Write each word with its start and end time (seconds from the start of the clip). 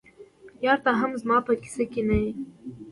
یاره 0.65 0.81
ته 0.83 0.91
هم 0.99 1.11
زما 1.21 1.37
په 1.45 1.51
کیسه 1.63 1.85
کي 1.91 2.01
نه 2.09 2.15
یې. 2.21 2.31